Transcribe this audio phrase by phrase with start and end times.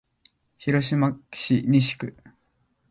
[0.57, 2.15] 広島市西区